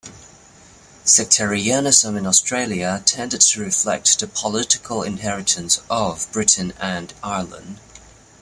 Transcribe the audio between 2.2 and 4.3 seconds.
Australia tended to reflect the